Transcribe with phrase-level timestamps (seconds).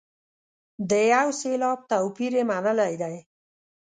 [0.89, 3.15] د یو سېلاب توپیر یې منلی دی.